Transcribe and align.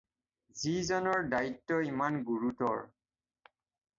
যি 0.61 0.71
জনৰ 0.91 1.27
দায়িত্ব 1.33 1.77
ইমান 1.89 2.17
গুৰুতৰ 2.31 2.81